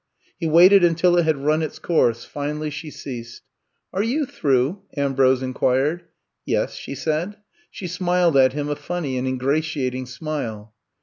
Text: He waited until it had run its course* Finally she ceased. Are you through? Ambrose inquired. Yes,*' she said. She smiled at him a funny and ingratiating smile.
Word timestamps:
He 0.39 0.47
waited 0.47 0.83
until 0.83 1.15
it 1.15 1.25
had 1.25 1.37
run 1.45 1.61
its 1.61 1.77
course* 1.77 2.25
Finally 2.25 2.71
she 2.71 2.89
ceased. 2.89 3.43
Are 3.93 4.01
you 4.01 4.25
through? 4.25 4.81
Ambrose 4.97 5.43
inquired. 5.43 6.05
Yes,*' 6.43 6.73
she 6.73 6.95
said. 6.95 7.37
She 7.69 7.85
smiled 7.85 8.35
at 8.35 8.53
him 8.53 8.67
a 8.67 8.75
funny 8.75 9.15
and 9.19 9.27
ingratiating 9.27 10.07
smile. 10.07 10.73